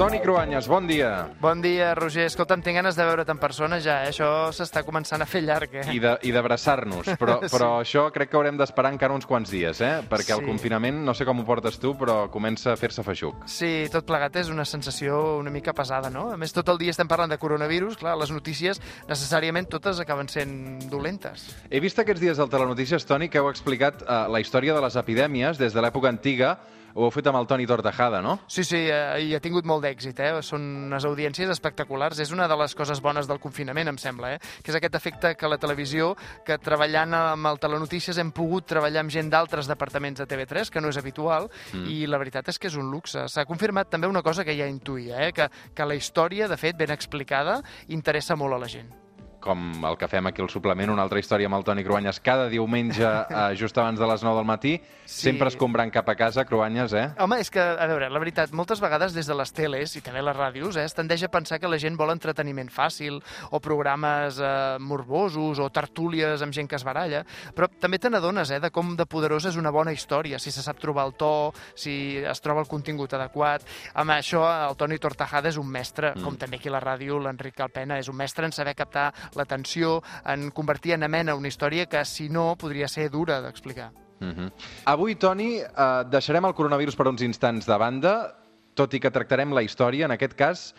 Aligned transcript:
Toni 0.00 0.18
Cruanyes, 0.24 0.64
bon 0.66 0.86
dia. 0.88 1.28
Bon 1.42 1.60
dia, 1.60 1.90
Roger. 1.94 2.24
Escolta'm, 2.24 2.62
tinc 2.64 2.78
ganes 2.78 2.96
de 2.96 3.04
veure't 3.04 3.28
en 3.28 3.36
persona 3.36 3.76
ja, 3.84 3.98
eh? 4.06 4.08
Això 4.08 4.48
s'està 4.56 4.80
començant 4.86 5.20
a 5.20 5.26
fer 5.28 5.42
llarg, 5.44 5.74
eh? 5.76 5.82
I 5.92 5.98
de- 6.00 6.14
i 6.24 6.32
d'abraçar-nos, 6.32 7.10
però, 7.20 7.34
Sí. 7.44 7.50
però 7.52 7.68
això 7.82 8.06
crec 8.10 8.30
que 8.30 8.38
haurem 8.38 8.56
d'esperar 8.56 8.94
encara 8.94 9.12
uns 9.12 9.26
quants 9.28 9.50
dies, 9.52 9.82
eh? 9.84 10.00
Perquè 10.08 10.32
el 10.38 10.40
Sí. 10.40 10.46
confinament, 10.46 11.02
no 11.04 11.12
sé 11.12 11.26
com 11.28 11.38
ho 11.40 11.44
portes 11.44 11.76
tu, 11.78 11.92
però 11.98 12.30
comença 12.30 12.72
a 12.72 12.76
fer-se 12.80 13.02
feixuc. 13.04 13.44
Sí, 13.44 13.90
tot 13.92 14.06
plegat 14.08 14.34
és 14.40 14.48
una 14.48 14.64
sensació 14.64 15.36
una 15.36 15.50
mica 15.50 15.74
pesada, 15.74 16.08
no? 16.08 16.30
A 16.32 16.36
més, 16.38 16.50
tot 16.56 16.66
el 16.70 16.78
dia 16.78 16.92
estem 16.96 17.06
parlant 17.06 17.28
de 17.30 17.36
coronavirus, 17.36 17.98
clar, 17.98 18.16
les 18.16 18.30
notícies 18.30 18.80
necessàriament 19.06 19.68
totes 19.68 20.00
acaben 20.00 20.28
sent 20.32 20.88
dolentes. 20.88 21.44
He 21.68 21.78
vist 21.78 21.98
aquests 21.98 22.22
dies 22.22 22.38
al 22.38 22.48
Telenotícies, 22.48 23.04
Toni, 23.04 23.28
que 23.28 23.36
heu 23.36 23.50
explicat 23.50 24.00
eh, 24.00 24.26
la 24.32 24.40
història 24.40 24.72
de 24.72 24.80
les 24.80 24.96
epidèmies 24.96 25.58
des 25.58 25.74
de 25.74 25.80
l'època 25.82 26.08
antiga. 26.08 26.56
Ho 26.94 27.06
heu 27.06 27.12
fet 27.14 27.28
amb 27.30 27.38
el 27.38 27.46
Toni 27.50 27.66
Tortajada, 27.68 28.20
no? 28.24 28.36
Sí, 28.50 28.64
sí, 28.66 28.80
eh, 28.90 29.20
i 29.26 29.34
ha 29.36 29.40
tingut 29.42 29.66
molt 29.68 29.84
d'èxit, 29.84 30.20
eh? 30.20 30.30
Són 30.46 30.64
unes 30.88 31.06
audiències 31.06 31.50
espectaculars. 31.52 32.18
És 32.22 32.32
una 32.34 32.48
de 32.50 32.56
les 32.60 32.74
coses 32.78 33.02
bones 33.02 33.28
del 33.30 33.40
confinament, 33.42 33.92
em 33.92 33.98
sembla, 34.00 34.34
eh? 34.34 34.40
Que 34.62 34.72
és 34.72 34.78
aquest 34.78 34.96
efecte 34.98 35.34
que 35.38 35.50
la 35.50 35.60
televisió, 35.62 36.14
que 36.46 36.58
treballant 36.58 37.14
amb 37.16 37.50
el 37.52 37.60
Telenotícies 37.62 38.18
hem 38.18 38.32
pogut 38.36 38.66
treballar 38.70 39.04
amb 39.04 39.14
gent 39.14 39.30
d'altres 39.30 39.70
departaments 39.70 40.22
de 40.22 40.28
TV3, 40.30 40.70
que 40.70 40.82
no 40.82 40.90
és 40.90 40.98
habitual, 41.00 41.50
mm. 41.72 41.86
i 41.90 42.00
la 42.10 42.18
veritat 42.22 42.50
és 42.50 42.58
que 42.58 42.70
és 42.70 42.78
un 42.80 42.90
luxe. 42.90 43.26
S'ha 43.28 43.46
confirmat 43.48 43.90
també 43.92 44.10
una 44.10 44.24
cosa 44.26 44.44
que 44.44 44.56
ja 44.58 44.68
intuïa, 44.70 45.26
eh? 45.28 45.32
Que, 45.36 45.50
que 45.74 45.86
la 45.86 45.98
història, 45.98 46.48
de 46.50 46.58
fet, 46.60 46.78
ben 46.78 46.90
explicada, 46.94 47.60
interessa 47.88 48.36
molt 48.36 48.58
a 48.58 48.64
la 48.64 48.70
gent. 48.70 48.90
Com 49.40 49.84
el 49.88 49.96
que 49.96 50.08
fem 50.08 50.26
aquí 50.28 50.42
al 50.44 50.50
suplement, 50.52 50.92
una 50.92 51.02
altra 51.06 51.20
història 51.22 51.48
amb 51.48 51.56
el 51.56 51.64
Toni 51.64 51.84
Cruanyes 51.84 52.20
cada 52.20 52.48
diumenge, 52.52 53.04
eh, 53.30 53.44
just 53.56 53.78
abans 53.78 54.00
de 54.00 54.06
les 54.06 54.24
9 54.26 54.36
del 54.36 54.48
matí, 54.48 54.78
Sí. 55.10 55.24
sempre 55.26 55.48
escombrant 55.50 55.90
cap 55.90 56.08
a 56.08 56.14
casa, 56.14 56.44
Cruanyes, 56.46 56.92
eh? 56.94 57.08
Home, 57.18 57.40
és 57.42 57.48
que, 57.50 57.58
a 57.58 57.86
veure, 57.90 58.06
la 58.12 58.20
veritat, 58.22 58.52
moltes 58.54 58.78
vegades 58.78 59.10
des 59.10 59.26
de 59.26 59.34
les 59.34 59.50
teles 59.50 59.96
i 59.98 60.02
també 60.06 60.22
les 60.22 60.36
ràdios 60.36 60.76
eh, 60.78 60.84
es 60.86 60.94
tendeix 60.94 61.24
a 61.26 61.30
pensar 61.32 61.58
que 61.58 61.66
la 61.66 61.80
gent 61.82 61.96
vol 61.98 62.12
entreteniment 62.12 62.70
fàcil 62.70 63.18
o 63.50 63.58
programes 63.58 64.38
eh, 64.38 64.76
morbosos 64.78 65.58
o 65.58 65.66
tertúlies 65.74 66.44
amb 66.46 66.54
gent 66.54 66.70
que 66.70 66.78
es 66.78 66.86
baralla, 66.86 67.24
però 67.56 67.66
també 67.82 67.98
te 67.98 68.10
n'adones 68.10 68.52
eh, 68.54 68.60
de 68.62 68.70
com 68.70 68.94
de 68.94 69.06
poderosa 69.10 69.50
és 69.50 69.58
una 69.58 69.72
bona 69.74 69.90
història, 69.90 70.38
si 70.38 70.54
se 70.54 70.62
sap 70.62 70.78
trobar 70.78 71.08
el 71.10 71.16
to, 71.18 71.50
si 71.74 72.22
es 72.22 72.44
troba 72.44 72.62
el 72.62 72.70
contingut 72.70 73.18
adequat. 73.18 73.66
Amb 73.98 74.14
això, 74.14 74.44
el 74.68 74.78
Toni 74.78 75.00
Tortajada 75.02 75.50
és 75.50 75.58
un 75.58 75.66
mestre, 75.66 76.14
mm. 76.14 76.22
com 76.22 76.38
també 76.38 76.60
aquí 76.60 76.70
a 76.70 76.76
la 76.76 76.84
ràdio 76.86 77.18
l'Enric 77.18 77.58
Calpena 77.58 77.98
és 77.98 78.12
un 78.12 78.18
mestre 78.20 78.46
en 78.46 78.54
saber 78.54 78.76
captar 78.78 79.08
l'atenció, 79.36 80.02
en 80.24 80.50
convertir 80.50 80.94
en 80.96 81.04
amena 81.04 81.34
una 81.34 81.48
història 81.48 81.86
que, 81.86 82.04
si 82.04 82.28
no, 82.28 82.56
podria 82.56 82.88
ser 82.88 83.10
dura 83.10 83.40
d'explicar. 83.40 83.90
Uh 84.20 84.26
-huh. 84.26 84.52
Avui, 84.84 85.14
Toni, 85.16 85.56
eh, 85.56 86.04
deixarem 86.10 86.44
el 86.44 86.54
coronavirus 86.54 86.96
per 86.96 87.08
uns 87.08 87.22
instants 87.22 87.66
de 87.66 87.76
banda, 87.78 88.36
tot 88.74 88.92
i 88.94 89.00
que 89.00 89.10
tractarem 89.10 89.52
la 89.52 89.62
història. 89.62 90.04
En 90.04 90.10
aquest 90.10 90.34
cas, 90.34 90.74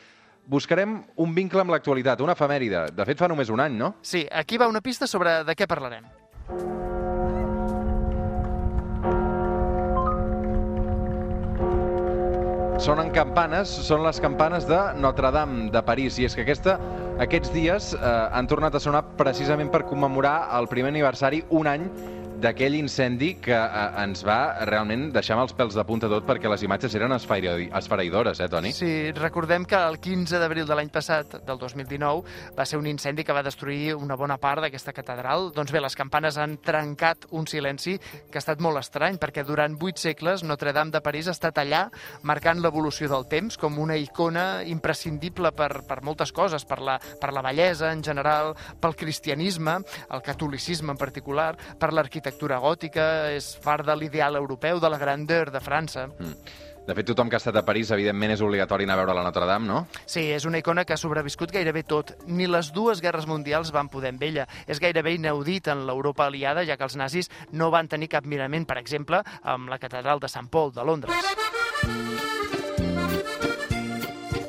buscarem 0.46 1.04
un 1.16 1.36
vincle 1.36 1.62
amb 1.62 1.72
l'actualitat, 1.72 2.22
una 2.22 2.34
efemèride. 2.34 2.92
De 2.96 3.06
fet, 3.06 3.18
fa 3.18 3.28
només 3.28 3.50
un 3.50 3.60
any, 3.60 3.78
no? 3.78 3.96
Sí, 4.02 4.28
aquí 4.32 4.58
va 4.58 4.68
una 4.68 4.82
pista 4.82 5.08
sobre 5.08 5.44
de 5.44 5.56
què 5.56 5.68
parlarem. 5.68 6.06
Sonen 12.82 13.12
campanes, 13.14 13.70
són 13.70 14.02
les 14.02 14.18
campanes 14.20 14.66
de 14.66 14.78
Notre-Dame 14.98 15.70
de 15.70 15.84
París, 15.86 16.16
i 16.18 16.26
és 16.26 16.34
que 16.34 16.42
aquesta, 16.42 16.80
aquests 17.22 17.52
dies 17.54 17.92
eh, 17.94 18.02
han 18.34 18.50
tornat 18.50 18.76
a 18.76 18.82
sonar 18.82 19.04
precisament 19.20 19.70
per 19.74 19.84
commemorar 19.90 20.36
el 20.58 20.68
primer 20.72 20.90
aniversari, 20.94 21.44
un 21.54 21.70
any 21.70 21.86
d'aquell 22.42 22.76
incendi 22.80 23.36
que 23.42 23.54
eh, 23.54 24.02
ens 24.02 24.24
va 24.26 24.66
realment 24.66 25.10
deixar 25.14 25.36
amb 25.38 25.46
els 25.46 25.54
pèls 25.58 25.76
de 25.78 25.84
punta 25.86 26.10
tot 26.10 26.26
perquè 26.26 26.50
les 26.50 26.64
imatges 26.66 26.96
eren 26.98 27.14
esfereïdores, 27.14 28.42
eh, 28.42 28.48
Toni? 28.50 28.72
Sí, 28.74 29.12
recordem 29.18 29.68
que 29.70 29.78
el 29.78 30.00
15 30.02 30.40
d'abril 30.42 30.66
de 30.66 30.78
l'any 30.78 30.90
passat, 30.94 31.38
del 31.46 31.60
2019, 31.62 32.24
va 32.58 32.66
ser 32.66 32.80
un 32.82 32.90
incendi 32.90 33.24
que 33.28 33.36
va 33.36 33.44
destruir 33.46 33.94
una 33.96 34.18
bona 34.18 34.40
part 34.42 34.66
d'aquesta 34.66 34.94
catedral. 34.98 35.52
Doncs 35.54 35.74
bé, 35.74 35.84
les 35.84 35.98
campanes 35.98 36.40
han 36.42 36.58
trencat 36.66 37.28
un 37.38 37.46
silenci 37.48 37.98
que 38.02 38.40
ha 38.40 38.44
estat 38.44 38.64
molt 38.64 38.82
estrany, 38.82 39.20
perquè 39.22 39.46
durant 39.46 39.78
vuit 39.78 40.02
segles 40.02 40.42
Notre-Dame 40.44 40.96
de 40.96 41.04
París 41.06 41.30
ha 41.30 41.38
estat 41.38 41.62
allà, 41.62 41.84
marcant 42.24 42.62
l'evolució 42.64 43.10
del 43.12 43.28
temps 43.30 43.60
com 43.62 43.78
una 43.80 44.00
icona 44.02 44.64
imprescindible 44.66 45.54
per, 45.54 45.84
per 45.86 46.02
moltes 46.02 46.34
coses, 46.34 46.66
per 46.66 46.82
la, 46.82 46.98
per 46.98 47.34
la 47.36 47.46
bellesa 47.46 47.94
en 47.94 48.02
general, 48.02 48.56
pel 48.82 48.98
cristianisme, 48.98 49.78
el 50.10 50.26
catolicisme 50.26 50.96
en 50.96 50.98
particular, 50.98 51.54
per 51.78 51.94
l'arquitectura 51.94 52.31
gòtica, 52.40 53.32
és 53.32 53.56
far 53.62 53.84
de 53.84 53.96
l'ideal 53.96 54.36
europeu, 54.36 54.80
de 54.80 54.90
la 54.90 54.98
grandeur 54.98 55.52
de 55.52 55.60
França. 55.60 56.10
De 56.82 56.96
fet, 56.98 57.06
tothom 57.06 57.30
que 57.30 57.38
ha 57.38 57.42
estat 57.42 57.56
a 57.56 57.62
París, 57.64 57.92
evidentment, 57.94 58.32
és 58.34 58.42
obligatori 58.42 58.88
anar 58.88 58.96
a 58.98 59.02
veure 59.04 59.14
la 59.14 59.24
Notre-Dame, 59.24 59.68
no? 59.70 59.84
Sí, 60.10 60.24
és 60.34 60.48
una 60.50 60.58
icona 60.58 60.84
que 60.84 60.96
ha 60.96 60.98
sobreviscut 60.98 61.54
gairebé 61.54 61.84
tot. 61.84 62.16
Ni 62.26 62.48
les 62.50 62.72
dues 62.74 63.04
guerres 63.06 63.28
mundials 63.30 63.72
van 63.72 63.88
poder 63.88 64.10
amb 64.16 64.24
ella. 64.26 64.48
És 64.66 64.82
gairebé 64.82 65.14
inaudit 65.14 65.70
en 65.72 65.86
l'Europa 65.86 66.26
aliada, 66.26 66.66
ja 66.66 66.78
que 66.78 66.88
els 66.90 66.98
nazis 66.98 67.30
no 67.52 67.70
van 67.72 67.88
tenir 67.88 68.10
cap 68.10 68.26
mirament, 68.26 68.66
per 68.66 68.80
exemple, 68.82 69.22
amb 69.44 69.70
la 69.70 69.80
catedral 69.80 70.20
de 70.20 70.32
Sant 70.32 70.50
Paul 70.50 70.74
de 70.74 70.84
Londres. 70.84 72.11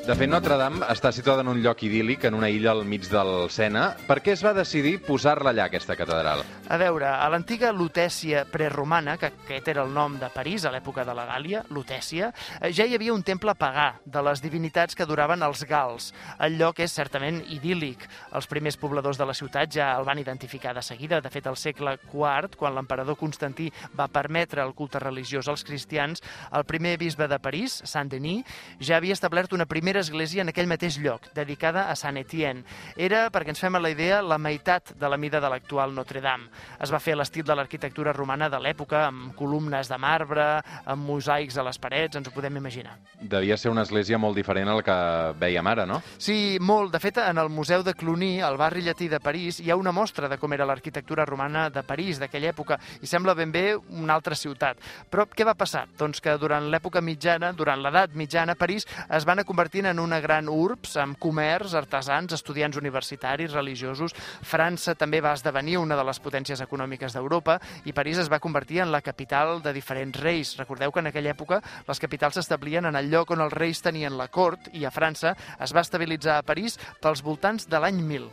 De 0.03 0.17
fet, 0.19 0.27
Notre-Dame 0.27 0.81
està 0.91 1.13
situada 1.15 1.45
en 1.45 1.47
un 1.47 1.61
lloc 1.63 1.79
idíl·lic, 1.87 2.25
en 2.27 2.35
una 2.35 2.49
illa 2.51 2.73
al 2.73 2.81
mig 2.83 3.05
del 3.07 3.45
Sena. 3.47 3.85
Per 4.03 4.17
què 4.19 4.33
es 4.33 4.41
va 4.43 4.51
decidir 4.51 4.97
posar-la 5.05 5.53
allà, 5.53 5.69
aquesta 5.69 5.95
catedral? 5.95 6.41
A 6.43 6.79
veure, 6.81 7.07
a 7.07 7.29
l'antiga 7.31 7.69
Lutècia 7.71 8.41
preromana, 8.51 9.13
que 9.15 9.29
aquest 9.29 9.69
era 9.71 9.85
el 9.87 9.93
nom 9.95 10.17
de 10.19 10.27
París 10.33 10.65
a 10.67 10.73
l'època 10.73 11.05
de 11.07 11.15
la 11.15 11.23
Gàlia, 11.29 11.61
Lutècia, 11.71 12.33
eh, 12.59 12.73
ja 12.75 12.83
hi 12.83 12.97
havia 12.97 13.13
un 13.15 13.23
temple 13.23 13.53
pagà 13.55 14.01
de 14.03 14.25
les 14.27 14.43
divinitats 14.43 14.91
que 14.91 15.05
adoraven 15.07 15.45
els 15.47 15.63
gals. 15.69 16.09
El 16.35 16.59
lloc 16.59 16.83
és 16.83 16.91
certament 16.91 17.39
idíl·lic. 17.55 18.03
Els 18.35 18.51
primers 18.51 18.75
pobladors 18.75 19.15
de 19.15 19.29
la 19.29 19.37
ciutat 19.39 19.71
ja 19.71 19.93
el 19.95 20.03
van 20.03 20.19
identificar 20.19 20.75
de 20.75 20.83
seguida. 20.83 21.21
De 21.23 21.31
fet, 21.31 21.47
al 21.47 21.55
segle 21.55 21.95
IV, 22.09 22.57
quan 22.59 22.75
l'emperador 22.75 23.15
Constantí 23.15 23.69
va 23.95 24.11
permetre 24.11 24.67
el 24.67 24.75
culte 24.75 24.99
religiós 24.99 25.47
als 25.47 25.63
cristians, 25.63 26.19
el 26.51 26.67
primer 26.67 26.97
bisbe 26.97 27.31
de 27.31 27.39
París, 27.39 27.79
Saint-Denis, 27.85 28.43
ja 28.83 28.99
havia 28.99 29.15
establert 29.15 29.55
una 29.55 29.65
primera 29.65 29.92
església 29.99 30.41
en 30.41 30.49
aquell 30.49 30.67
mateix 30.67 30.97
lloc, 30.97 31.29
dedicada 31.35 31.89
a 31.91 31.95
Sant 31.99 32.17
Etienne. 32.17 32.63
Era, 32.97 33.27
perquè 33.33 33.53
ens 33.53 33.61
fem 33.61 33.75
a 33.75 33.81
la 33.83 33.91
idea, 33.93 34.21
la 34.21 34.39
meitat 34.41 34.93
de 34.99 35.09
la 35.09 35.17
mida 35.17 35.41
de 35.43 35.49
l'actual 35.51 35.93
Notre-Dame. 35.93 36.49
Es 36.81 36.91
va 36.93 37.01
fer 37.03 37.13
a 37.13 37.21
l'estil 37.21 37.45
de 37.45 37.55
l'arquitectura 37.55 38.13
romana 38.13 38.49
de 38.49 38.59
l'època, 38.59 39.07
amb 39.07 39.33
columnes 39.37 39.89
de 39.89 39.97
marbre, 39.97 40.47
amb 40.85 41.05
mosaics 41.07 41.57
a 41.57 41.67
les 41.67 41.79
parets, 41.79 42.17
ens 42.17 42.27
ho 42.27 42.33
podem 42.35 42.57
imaginar. 42.57 42.97
Devia 43.21 43.57
ser 43.57 43.71
una 43.71 43.83
església 43.83 44.17
molt 44.17 44.35
diferent 44.37 44.69
al 44.69 44.83
que 44.83 44.97
veiem 45.39 45.67
ara, 45.67 45.85
no? 45.85 46.01
Sí, 46.17 46.57
molt. 46.59 46.91
De 46.93 46.99
fet, 46.99 47.19
en 47.23 47.37
el 47.37 47.49
Museu 47.49 47.83
de 47.83 47.93
Cluny, 47.93 48.41
al 48.41 48.57
barri 48.57 48.83
llatí 48.85 49.07
de 49.09 49.19
París, 49.23 49.59
hi 49.59 49.71
ha 49.71 49.79
una 49.79 49.91
mostra 49.91 50.29
de 50.29 50.37
com 50.37 50.53
era 50.53 50.67
l'arquitectura 50.67 51.25
romana 51.25 51.69
de 51.73 51.83
París 51.83 52.19
d'aquella 52.19 52.51
època 52.51 52.79
i 53.01 53.09
sembla 53.09 53.35
ben 53.37 53.51
bé 53.51 53.65
una 53.75 54.13
altra 54.13 54.35
ciutat. 54.35 54.79
Però 55.09 55.25
què 55.29 55.45
va 55.47 55.55
passar? 55.57 55.85
Doncs 55.97 56.21
que 56.23 56.35
durant 56.39 56.69
l'època 56.71 57.01
mitjana, 57.01 57.53
durant 57.53 57.81
l'edat 57.83 58.15
mitjana, 58.17 58.55
París 58.59 58.87
es 59.09 59.27
va 59.27 59.33
anar 59.35 59.45
convertint 59.83 59.85
en 59.85 59.99
una 59.99 60.19
gran 60.21 60.47
urbs 60.47 60.95
amb 60.97 61.17
comerç, 61.19 61.73
artesans, 61.75 62.33
estudiants 62.33 62.77
universitaris, 62.77 63.53
religiosos. 63.53 64.13
França 64.43 64.95
també 64.95 65.21
va 65.21 65.33
esdevenir 65.33 65.77
una 65.77 65.95
de 65.95 66.03
les 66.03 66.19
potències 66.19 66.61
econòmiques 66.61 67.13
d'Europa 67.13 67.59
i 67.85 67.93
París 67.93 68.17
es 68.17 68.29
va 68.29 68.39
convertir 68.39 68.81
en 68.81 68.91
la 68.91 69.01
capital 69.01 69.61
de 69.61 69.73
diferents 69.73 70.19
reis. 70.19 70.55
Recordeu 70.57 70.91
que 70.91 70.99
en 70.99 71.07
aquella 71.07 71.33
època 71.33 71.61
les 71.87 71.99
capitals 71.99 72.35
s'establien 72.35 72.85
en 72.85 72.95
el 72.95 73.09
lloc 73.09 73.31
on 73.31 73.41
els 73.41 73.53
reis 73.53 73.81
tenien 73.81 74.17
la 74.17 74.29
cort 74.29 74.69
i 74.73 74.85
a 74.85 74.91
França 74.91 75.35
es 75.59 75.73
va 75.73 75.81
estabilitzar 75.81 76.37
a 76.37 76.43
París 76.43 76.79
pels 77.01 77.23
voltants 77.23 77.67
de 77.67 77.79
l'any 77.79 77.99
1000. 78.01 78.29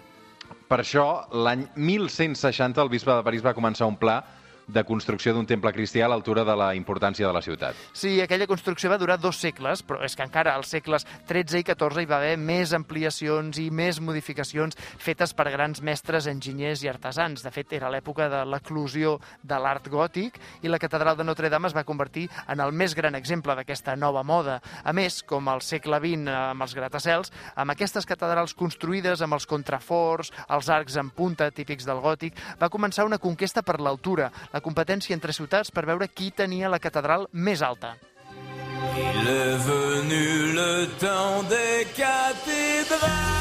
Per 0.71 0.79
això, 0.79 1.27
l'any 1.33 1.67
1160, 1.77 2.81
el 2.83 2.91
bisbe 2.91 3.15
de 3.15 3.27
París 3.27 3.43
va 3.43 3.55
començar 3.55 3.89
un 3.91 3.99
pla 3.99 4.23
de 4.73 4.85
construcció 4.87 5.35
d'un 5.35 5.49
temple 5.49 5.73
cristià 5.75 6.07
a 6.07 6.11
l'altura 6.13 6.45
de 6.47 6.57
la 6.57 6.71
importància 6.79 7.27
de 7.27 7.33
la 7.35 7.43
ciutat. 7.43 7.79
Sí, 7.93 8.21
aquella 8.23 8.49
construcció 8.51 8.91
va 8.91 8.99
durar 9.01 9.19
dos 9.21 9.41
segles, 9.43 9.83
però 9.87 10.01
és 10.07 10.17
que 10.17 10.27
encara 10.27 10.55
als 10.55 10.71
segles 10.73 11.07
XIII 11.29 11.61
i 11.61 11.67
XIV 11.67 12.03
hi 12.03 12.09
va 12.11 12.19
haver 12.21 12.37
més 12.39 12.75
ampliacions 12.77 13.59
i 13.59 13.69
més 13.75 14.01
modificacions 14.01 14.79
fetes 14.99 15.35
per 15.35 15.49
grans 15.51 15.83
mestres, 15.83 16.29
enginyers 16.31 16.85
i 16.85 16.91
artesans. 16.93 17.45
De 17.45 17.53
fet, 17.55 17.73
era 17.77 17.91
l'època 17.93 18.29
de 18.31 18.45
l'eclusió 18.49 19.19
de 19.43 19.59
l'art 19.59 19.89
gòtic 19.91 20.39
i 20.63 20.71
la 20.71 20.81
catedral 20.83 21.19
de 21.19 21.27
Notre-Dame 21.27 21.71
es 21.71 21.77
va 21.77 21.87
convertir 21.89 22.29
en 22.49 22.61
el 22.63 22.73
més 22.73 22.95
gran 22.95 23.19
exemple 23.19 23.55
d'aquesta 23.57 23.97
nova 23.97 24.23
moda. 24.27 24.61
A 24.85 24.95
més, 24.97 25.23
com 25.27 25.49
al 25.49 25.63
segle 25.65 26.01
XX 26.03 26.31
amb 26.31 26.67
els 26.67 26.77
gratacels, 26.77 27.33
amb 27.57 27.75
aquestes 27.75 28.07
catedrals 28.09 28.55
construïdes 28.59 29.23
amb 29.25 29.37
els 29.37 29.47
contraforts, 29.51 30.33
els 30.49 30.71
arcs 30.71 30.97
en 31.01 31.11
punta 31.15 31.51
típics 31.55 31.87
del 31.89 32.03
gòtic, 32.05 32.37
va 32.61 32.71
començar 32.73 33.07
una 33.09 33.19
conquesta 33.19 33.63
per 33.67 33.81
l'altura, 33.81 34.31
la 34.53 34.60
competència 34.61 35.15
entre 35.17 35.33
ciutats 35.33 35.71
per 35.71 35.87
veure 35.87 36.09
qui 36.09 36.31
tenia 36.31 36.71
la 36.71 36.79
catedral 36.79 37.29
més 37.33 37.63
alta. 37.63 37.97
Il 38.97 39.29
est 39.29 39.57
venu 39.67 40.53
le 40.55 40.87
temps 40.99 41.43
des 41.49 41.87
cathédrales. 41.97 43.41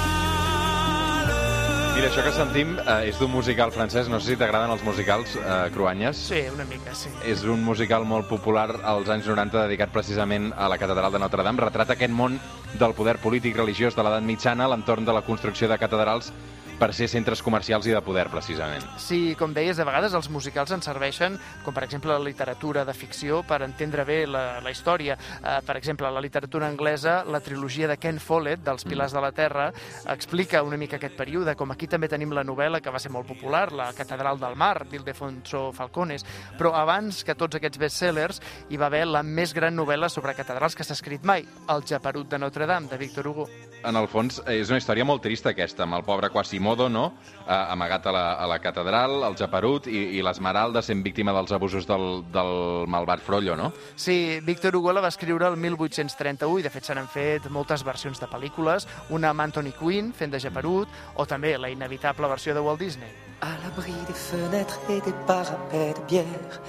Mira, 2.00 2.08
això 2.14 2.24
que 2.24 2.32
sentim 2.32 2.78
eh, 2.80 3.10
és 3.10 3.18
d'un 3.20 3.28
musical 3.28 3.74
francès. 3.76 4.08
No 4.08 4.22
sé 4.22 4.32
si 4.32 4.40
t'agraden 4.40 4.72
els 4.72 4.84
musicals, 4.88 5.34
eh, 5.36 5.56
Cruanyes. 5.76 6.22
Sí, 6.30 6.46
una 6.54 6.64
mica, 6.64 6.94
sí. 6.96 7.12
És 7.28 7.42
un 7.44 7.60
musical 7.60 8.06
molt 8.08 8.30
popular 8.30 8.70
als 8.88 9.12
anys 9.12 9.28
90 9.28 9.66
dedicat 9.66 9.92
precisament 9.92 10.54
a 10.56 10.70
la 10.72 10.78
catedral 10.80 11.12
de 11.12 11.20
Notre 11.20 11.44
Dame. 11.44 11.60
Retrata 11.66 11.98
aquest 11.98 12.16
món 12.16 12.38
del 12.80 12.96
poder 12.96 13.18
polític 13.20 13.60
religiós 13.60 14.00
de 14.00 14.06
l'edat 14.08 14.24
mitjana 14.24 14.64
a 14.64 14.72
l'entorn 14.72 15.04
de 15.04 15.18
la 15.18 15.26
construcció 15.28 15.68
de 15.68 15.76
catedrals 15.82 16.32
per 16.80 16.94
ser 16.96 17.10
centres 17.12 17.44
comercials 17.44 17.88
i 17.90 17.94
de 17.94 18.02
poder, 18.02 18.30
precisament. 18.32 18.86
Sí, 19.02 19.36
com 19.40 19.54
deies, 19.54 19.78
de 19.78 19.86
vegades 19.88 20.16
els 20.16 20.30
musicals 20.32 20.72
ens 20.72 20.88
serveixen, 20.88 21.36
com 21.66 21.76
per 21.76 21.84
exemple 21.86 22.14
la 22.14 22.24
literatura 22.24 22.86
de 22.88 22.96
ficció, 22.96 23.42
per 23.48 23.62
entendre 23.66 24.06
bé 24.08 24.22
la, 24.28 24.62
la 24.64 24.72
història. 24.72 25.18
Uh, 25.40 25.60
per 25.66 25.76
exemple, 25.78 26.10
la 26.10 26.24
literatura 26.24 26.70
anglesa, 26.70 27.20
la 27.28 27.42
trilogia 27.44 27.90
de 27.92 27.98
Ken 28.00 28.20
Follett, 28.24 28.64
dels 28.64 28.88
Pilars 28.88 29.14
de 29.16 29.24
la 29.24 29.32
Terra, 29.36 29.70
explica 30.10 30.64
una 30.64 30.80
mica 30.80 30.98
aquest 30.98 31.18
període, 31.20 31.56
com 31.60 31.76
aquí 31.76 31.90
també 31.92 32.08
tenim 32.12 32.32
la 32.36 32.46
novel·la 32.48 32.80
que 32.82 32.94
va 32.94 33.02
ser 33.02 33.12
molt 33.12 33.28
popular, 33.28 33.68
La 33.76 33.92
Catedral 33.94 34.40
del 34.40 34.56
Mar, 34.56 34.86
d'Ildefonso 34.90 35.70
Falcones, 35.76 36.26
però 36.58 36.74
abans 36.80 37.24
que 37.28 37.36
tots 37.36 37.60
aquests 37.60 37.82
bestsellers 37.82 38.42
hi 38.70 38.80
va 38.80 38.88
haver 38.88 39.06
la 39.10 39.24
més 39.24 39.54
gran 39.54 39.76
novel·la 39.76 40.10
sobre 40.10 40.36
catedrals 40.38 40.78
que 40.78 40.88
s'ha 40.88 40.96
escrit 40.96 41.28
mai, 41.28 41.44
El 41.68 41.84
Japerut 41.84 42.30
de 42.32 42.40
Notre 42.40 42.70
Dame, 42.70 42.88
de 42.88 42.98
Victor 43.02 43.28
Hugo. 43.28 43.50
En 43.80 43.96
el 43.96 44.10
fons, 44.12 44.42
és 44.52 44.68
una 44.72 44.80
història 44.82 45.06
molt 45.08 45.22
trista 45.24 45.54
aquesta, 45.54 45.86
amb 45.86 45.96
el 45.96 46.04
pobre 46.08 46.30
Quasimodo, 46.34 46.69
no?, 46.76 47.14
eh, 47.48 47.54
amagat 47.54 48.08
a 48.08 48.12
la, 48.12 48.34
a 48.34 48.48
la 48.48 48.60
catedral, 48.60 49.24
el 49.24 49.36
Japerut 49.36 49.88
i, 49.88 50.18
i 50.20 50.22
l'Esmeralda 50.22 50.82
sent 50.86 51.04
víctima 51.04 51.34
dels 51.34 51.52
abusos 51.52 51.88
del, 51.90 52.24
del 52.32 52.86
malvat 52.88 53.24
Frollo, 53.26 53.56
no? 53.56 53.72
Sí, 53.96 54.40
Victor 54.46 54.76
Hugo 54.76 54.94
la 54.94 55.02
va 55.02 55.10
escriure 55.10 55.48
el 55.48 55.58
1831 55.58 56.60
i 56.60 56.64
de 56.64 56.70
fet 56.74 56.86
se 56.86 56.96
n'han 56.96 57.10
fet 57.10 57.50
moltes 57.50 57.84
versions 57.84 58.22
de 58.22 58.30
pel·lícules, 58.30 58.88
una 59.10 59.34
amb 59.34 59.48
Anthony 59.48 59.74
Quinn 59.80 60.14
fent 60.14 60.32
de 60.32 60.40
Japerut 60.40 60.88
o 61.16 61.26
també 61.26 61.58
la 61.58 61.74
inevitable 61.74 62.30
versió 62.30 62.54
de 62.54 62.62
Walt 62.62 62.80
Disney. 62.80 63.10
À 63.42 63.56
l'abri 63.64 63.96
des 64.08 64.18
fenêtres 64.30 64.80
et 64.90 65.04
des 65.06 65.16
parapets 65.26 65.94
de 65.94 66.08
bière, 66.08 66.62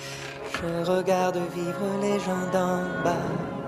je 0.55 0.85
regarde 0.91 1.41
vivre 1.55 1.97
les 2.00 2.19
gens 2.20 2.47
d'en 2.52 3.02
bas. 3.05 3.59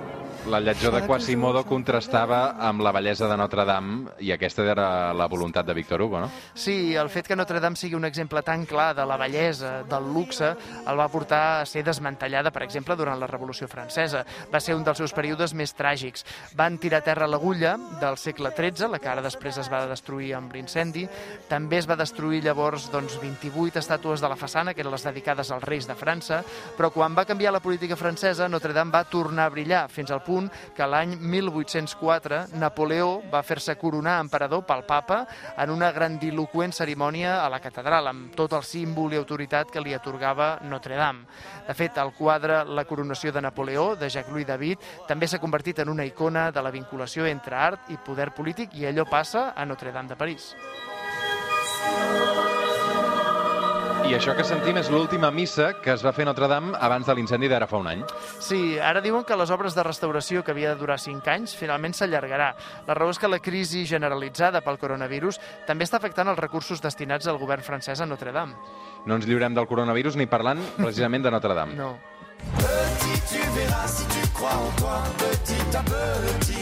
La 0.50 0.58
lletjor 0.58 0.90
de 0.90 1.04
Quasimodo 1.06 1.60
contrastava 1.62 2.56
amb 2.66 2.82
la 2.82 2.90
bellesa 2.90 3.28
de 3.30 3.36
Notre 3.38 3.62
Dame 3.62 4.10
i 4.26 4.32
aquesta 4.34 4.64
era 4.66 4.86
la 5.14 5.28
voluntat 5.30 5.64
de 5.68 5.74
Victor 5.76 6.02
Hugo, 6.02 6.18
no? 6.18 6.30
Sí, 6.58 6.96
el 6.98 7.08
fet 7.14 7.28
que 7.30 7.36
Notre 7.38 7.60
Dame 7.62 7.78
sigui 7.78 7.94
un 7.94 8.04
exemple 8.04 8.42
tan 8.42 8.64
clar 8.66 8.88
de 8.98 9.04
la 9.06 9.16
bellesa, 9.20 9.84
del 9.86 10.08
luxe, 10.12 10.48
el 10.82 10.98
va 10.98 11.06
portar 11.12 11.42
a 11.60 11.66
ser 11.66 11.84
desmantellada, 11.86 12.50
per 12.50 12.64
exemple, 12.66 12.96
durant 12.98 13.20
la 13.20 13.28
Revolució 13.30 13.68
Francesa. 13.70 14.24
Va 14.50 14.60
ser 14.60 14.74
un 14.74 14.82
dels 14.82 14.98
seus 14.98 15.14
períodes 15.14 15.54
més 15.54 15.76
tràgics. 15.78 16.26
Van 16.58 16.80
tirar 16.82 17.04
a 17.04 17.06
terra 17.06 17.30
l'agulla 17.30 17.76
del 18.02 18.18
segle 18.18 18.50
XIII, 18.50 18.90
la 18.90 18.98
que 18.98 19.12
ara 19.12 19.22
després 19.22 19.62
es 19.62 19.70
va 19.70 19.84
destruir 19.86 20.34
amb 20.40 20.52
l'incendi. 20.52 21.06
També 21.48 21.78
es 21.78 21.86
va 21.86 21.96
destruir 21.96 22.42
llavors 22.42 22.90
doncs, 22.90 23.20
28 23.22 23.78
estàtues 23.78 24.20
de 24.20 24.32
la 24.32 24.40
façana, 24.40 24.74
que 24.74 24.82
eren 24.82 24.92
les 24.98 25.06
dedicades 25.06 25.54
als 25.54 25.70
reis 25.70 25.86
de 25.86 25.94
França, 25.94 26.42
però 26.76 26.90
quan 26.90 27.14
va 27.14 27.28
canviar 27.30 27.54
la 27.54 27.62
política 27.62 27.96
francesa, 27.96 28.50
Notre 28.50 28.74
Dame 28.74 28.90
va 28.90 29.06
tornar 29.06 29.46
a 29.46 29.54
brillar, 29.54 29.86
fins 29.86 30.10
al 30.10 30.24
punt 30.26 30.31
que 30.76 30.86
l'any 30.88 31.16
1804 31.18 32.58
Napoleó 32.60 33.20
va 33.32 33.42
fer-se 33.46 33.76
coronar 33.80 34.18
emperador 34.22 34.64
pel 34.68 34.84
papa 34.88 35.22
en 35.56 35.72
una 35.74 35.90
grandiloquent 35.92 36.74
cerimònia 36.76 37.38
a 37.42 37.50
la 37.52 37.60
catedral, 37.64 38.08
amb 38.10 38.36
tot 38.36 38.56
el 38.58 38.64
símbol 38.66 39.12
i 39.12 39.20
autoritat 39.20 39.70
que 39.72 39.82
li 39.82 39.94
atorgava 39.96 40.54
Notre 40.68 40.96
Dame. 41.00 41.26
De 41.66 41.76
fet, 41.78 41.98
el 41.98 42.14
quadre 42.16 42.62
La 42.64 42.86
coronació 42.88 43.32
de 43.32 43.42
Napoleó, 43.42 43.92
de 43.96 44.10
Jacques-Louis 44.10 44.46
David, 44.46 44.88
també 45.08 45.28
s'ha 45.28 45.42
convertit 45.42 45.82
en 45.82 45.92
una 45.92 46.06
icona 46.08 46.50
de 46.50 46.62
la 46.62 46.72
vinculació 46.74 47.26
entre 47.26 47.56
art 47.56 47.92
i 47.92 48.00
poder 48.00 48.32
polític 48.36 48.74
i 48.78 48.88
allò 48.88 49.08
passa 49.08 49.52
a 49.56 49.66
Notre 49.66 49.92
Dame 49.92 50.08
de 50.08 50.16
París. 50.16 50.52
I 54.12 54.16
això 54.18 54.34
que 54.36 54.44
sentim 54.44 54.76
és 54.76 54.90
l'última 54.92 55.30
missa 55.32 55.70
que 55.80 55.88
es 55.94 56.02
va 56.04 56.10
fer 56.12 56.26
a 56.26 56.28
Notre 56.28 56.44
Dame 56.50 56.74
abans 56.84 57.06
de 57.08 57.14
l'incendi 57.16 57.48
d'ara 57.48 57.64
fa 57.64 57.78
un 57.80 57.86
any. 57.88 58.02
Sí, 58.44 58.76
ara 58.76 59.00
diuen 59.00 59.24
que 59.24 59.38
les 59.40 59.48
obres 59.54 59.72
de 59.72 59.80
restauració 59.86 60.42
que 60.44 60.52
havia 60.52 60.74
de 60.74 60.80
durar 60.82 60.98
5 61.00 61.30
anys 61.32 61.54
finalment 61.56 61.96
s'allargarà. 61.96 62.50
La 62.84 62.92
raó 62.98 63.08
és 63.08 63.16
que 63.16 63.30
la 63.32 63.38
crisi 63.40 63.86
generalitzada 63.88 64.60
pel 64.60 64.76
coronavirus 64.76 65.40
també 65.64 65.88
està 65.88 65.96
afectant 65.96 66.28
els 66.28 66.42
recursos 66.44 66.84
destinats 66.84 67.24
al 67.24 67.40
govern 67.40 67.64
francès 67.64 68.04
a 68.04 68.06
Notre 68.10 68.36
Dame. 68.36 68.52
No 69.08 69.16
ens 69.16 69.24
lliurem 69.24 69.56
del 69.56 69.70
coronavirus 69.70 70.20
ni 70.20 70.28
parlant 70.28 70.60
precisament 70.76 71.24
de 71.24 71.32
Notre 71.32 71.56
Dame. 71.56 71.80
No. 71.80 71.94
Tu, 76.44 76.61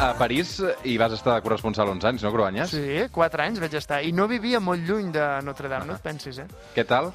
a 0.00 0.14
París, 0.18 0.56
hi 0.84 0.96
vas 0.98 1.12
estar 1.14 1.36
de 1.36 1.42
corresponsal 1.42 1.90
uns 1.92 2.04
anys, 2.04 2.22
no, 2.24 2.32
Cruanyes? 2.34 2.72
Sí, 2.74 3.04
4 3.14 3.44
anys 3.44 3.60
vaig 3.62 3.74
estar. 3.78 4.00
I 4.02 4.10
no 4.12 4.26
vivia 4.30 4.58
molt 4.60 4.82
lluny 4.88 5.12
de 5.14 5.26
Notre 5.46 5.70
Dame, 5.70 5.86
no 5.86 5.94
et 5.94 6.02
pensis, 6.02 6.40
eh? 6.42 6.48
Què 6.74 6.84
tal? 6.88 7.12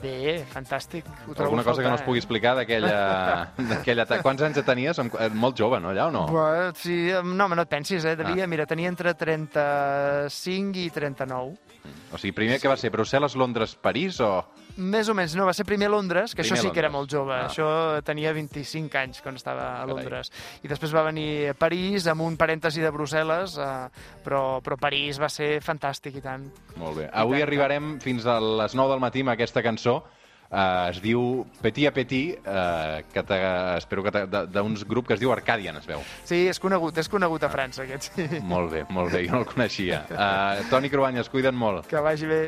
Bé, 0.00 0.46
fantàstic. 0.48 1.04
Ho 1.26 1.34
Alguna 1.34 1.64
cosa 1.66 1.82
que 1.82 1.88
no 1.88 1.96
es 1.96 2.00
faltar, 2.00 2.06
pugui 2.06 2.20
explicar 2.22 2.54
d'aquella... 2.56 4.20
Quants 4.24 4.44
anys 4.46 4.62
tenies? 4.64 5.00
Eh, 5.02 5.28
Molt 5.34 5.58
jove, 5.58 5.80
no, 5.82 5.90
allà, 5.90 6.06
o 6.06 6.14
no? 6.14 6.26
Bueno, 6.30 6.70
sí, 6.78 7.10
no, 7.24 7.48
no 7.48 7.66
et 7.66 7.72
pensis, 7.72 8.06
eh? 8.06 8.14
Devia, 8.16 8.46
mira, 8.46 8.68
tenia 8.70 8.88
entre 8.88 9.12
35 9.18 10.78
i 10.80 10.88
39. 10.94 11.58
O 12.14 12.20
sigui, 12.20 12.32
primer 12.36 12.60
que 12.62 12.70
va 12.70 12.78
ser 12.80 12.92
Brussel·les, 12.94 13.36
Londres, 13.36 13.74
París 13.76 14.22
o... 14.24 14.32
Més 14.76 15.08
o 15.08 15.14
menys, 15.16 15.34
no, 15.38 15.46
va 15.48 15.54
ser 15.56 15.66
primer 15.68 15.88
a 15.88 15.94
Londres, 15.94 16.34
que 16.34 16.42
Primer 16.44 16.58
això 16.58 16.68
sí 16.68 16.74
que 16.74 16.82
era 16.82 16.90
molt 16.92 17.10
jove. 17.10 17.34
Ah. 17.34 17.48
Això 17.48 17.66
tenia 18.06 18.32
25 18.36 19.00
anys 19.00 19.24
quan 19.24 19.38
estava 19.40 19.66
a 19.72 19.80
Carai. 19.82 19.94
Londres. 19.94 20.32
I 20.62 20.70
després 20.70 20.94
va 20.94 21.04
venir 21.08 21.50
a 21.50 21.56
París, 21.58 22.06
amb 22.10 22.26
un 22.26 22.38
parèntesi 22.40 22.84
de 22.84 22.92
Brussel·les, 22.94 23.58
eh, 23.58 24.22
però, 24.24 24.60
però 24.64 24.78
París 24.80 25.20
va 25.20 25.28
ser 25.32 25.58
fantàstic 25.64 26.20
i 26.20 26.24
tant. 26.24 26.46
Molt 26.76 27.02
bé. 27.02 27.08
I 27.08 27.12
Avui 27.24 27.40
tant, 27.40 27.48
arribarem 27.48 27.92
fins 28.00 28.26
a 28.26 28.38
les 28.40 28.74
9 28.78 28.94
del 28.94 29.04
matí 29.04 29.26
amb 29.26 29.34
aquesta 29.34 29.62
cançó. 29.66 30.00
Uh, 30.50 30.88
es 30.90 30.96
diu 30.98 31.44
Petit 31.62 31.86
a 31.86 31.92
Petit, 31.94 32.40
uh, 32.42 33.04
que 33.14 33.22
espero 33.76 34.02
que 34.02 34.24
d'uns 34.50 34.82
grup 34.82 35.06
que 35.06 35.14
es 35.14 35.20
diu 35.20 35.30
Arcadian, 35.30 35.76
es 35.78 35.86
veu. 35.86 36.02
Sí, 36.26 36.48
és 36.50 36.58
conegut, 36.58 36.96
és 36.98 37.06
conegut 37.06 37.46
a 37.46 37.50
França, 37.52 37.84
aquest, 37.84 38.10
sí. 38.16 38.40
Molt 38.42 38.72
bé, 38.72 38.82
molt 38.90 39.14
bé, 39.14 39.22
jo 39.28 39.36
no 39.36 39.44
el 39.44 39.46
coneixia. 39.46 40.02
Uh, 40.10 40.66
Toni 40.72 40.90
Cruanyes, 40.90 41.30
cuida't 41.30 41.54
molt. 41.54 41.86
Que 41.86 42.02
vagi 42.02 42.26
bé. 42.26 42.40